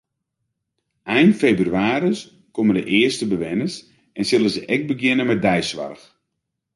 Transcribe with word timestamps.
Ein 1.15 1.29
febrewaris 1.41 2.19
komme 2.51 2.73
de 2.77 2.83
earste 2.95 3.27
bewenners 3.31 3.75
en 4.19 4.23
sille 4.31 4.49
se 4.53 4.61
ek 4.75 4.81
begjinne 4.89 5.23
mei 5.27 5.39
deisoarch. 5.47 6.03